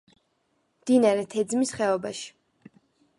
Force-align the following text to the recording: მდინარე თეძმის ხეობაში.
მდინარე 0.85 1.27
თეძმის 1.33 1.75
ხეობაში. 1.81 2.33